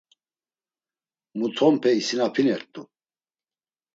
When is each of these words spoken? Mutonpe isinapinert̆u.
Mutonpe 1.37 1.89
isinapinert̆u. 1.99 2.81